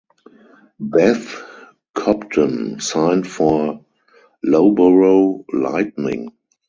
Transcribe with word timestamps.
Beth 0.79 1.35
Cobden 1.93 2.79
signed 2.79 3.27
for 3.27 3.85
Loughborough 4.43 5.45
Lightning. 5.53 6.31